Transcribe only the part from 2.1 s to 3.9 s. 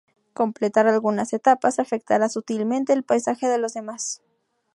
sutilmente el paisaje de los